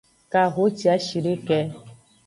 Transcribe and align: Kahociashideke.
Kahociashideke. 0.31 1.59